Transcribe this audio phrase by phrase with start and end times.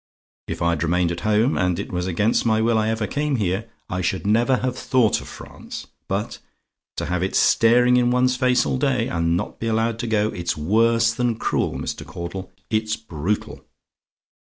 [0.47, 3.69] If I'd remained at home and it was against my will I ever came here
[3.87, 6.39] I should never have thought of France; but
[6.97, 10.29] to have it staring in one's face all day, and not be allowed to go!
[10.29, 12.03] it's worse than cruel, Mr.
[12.03, 13.63] Caudle it's brutal.